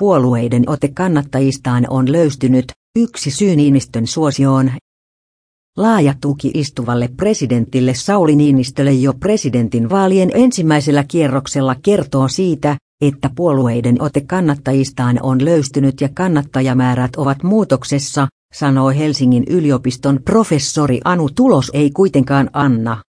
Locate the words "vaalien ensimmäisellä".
9.90-11.04